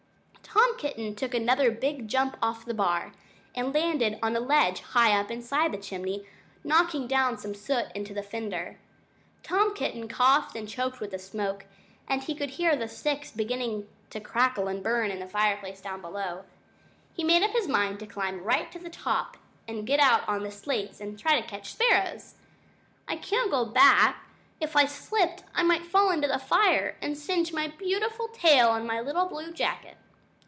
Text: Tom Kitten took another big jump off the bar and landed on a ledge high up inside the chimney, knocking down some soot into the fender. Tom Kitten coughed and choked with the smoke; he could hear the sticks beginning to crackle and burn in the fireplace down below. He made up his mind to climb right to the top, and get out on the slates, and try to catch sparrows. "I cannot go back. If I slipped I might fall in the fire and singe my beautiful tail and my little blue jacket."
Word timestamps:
Tom 0.53 0.77
Kitten 0.77 1.15
took 1.15 1.33
another 1.33 1.71
big 1.71 2.09
jump 2.09 2.35
off 2.41 2.65
the 2.65 2.73
bar 2.73 3.13
and 3.55 3.73
landed 3.73 4.19
on 4.21 4.35
a 4.35 4.41
ledge 4.41 4.81
high 4.81 5.17
up 5.17 5.31
inside 5.31 5.71
the 5.71 5.77
chimney, 5.77 6.27
knocking 6.61 7.07
down 7.07 7.37
some 7.37 7.53
soot 7.55 7.85
into 7.95 8.13
the 8.13 8.23
fender. 8.23 8.77
Tom 9.43 9.73
Kitten 9.73 10.09
coughed 10.09 10.53
and 10.57 10.67
choked 10.67 10.99
with 10.99 11.11
the 11.11 11.19
smoke; 11.19 11.65
he 12.23 12.35
could 12.35 12.49
hear 12.49 12.75
the 12.75 12.89
sticks 12.89 13.31
beginning 13.31 13.87
to 14.09 14.19
crackle 14.19 14.67
and 14.67 14.83
burn 14.83 15.09
in 15.09 15.19
the 15.19 15.27
fireplace 15.27 15.79
down 15.79 16.01
below. 16.01 16.43
He 17.13 17.23
made 17.23 17.43
up 17.43 17.51
his 17.51 17.69
mind 17.69 17.99
to 17.99 18.07
climb 18.07 18.43
right 18.43 18.69
to 18.73 18.79
the 18.79 18.89
top, 18.89 19.37
and 19.69 19.87
get 19.87 20.01
out 20.01 20.27
on 20.27 20.43
the 20.43 20.51
slates, 20.51 20.99
and 20.99 21.17
try 21.17 21.39
to 21.39 21.47
catch 21.47 21.71
sparrows. 21.75 22.35
"I 23.07 23.15
cannot 23.15 23.51
go 23.51 23.63
back. 23.63 24.25
If 24.59 24.75
I 24.75 24.85
slipped 24.85 25.43
I 25.55 25.63
might 25.63 25.85
fall 25.85 26.11
in 26.11 26.19
the 26.19 26.37
fire 26.39 26.97
and 27.01 27.17
singe 27.17 27.53
my 27.53 27.69
beautiful 27.69 28.27
tail 28.27 28.73
and 28.73 28.85
my 28.85 28.99
little 28.99 29.27
blue 29.27 29.53
jacket." 29.53 29.95